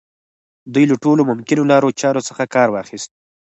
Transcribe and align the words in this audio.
دوی 0.73 0.85
له 0.91 0.95
ټولو 1.03 1.21
ممکنو 1.31 1.63
لارو 1.71 1.95
چارو 2.01 2.25
څخه 2.29 2.43
کار 2.55 2.67
واخيست. 2.71 3.09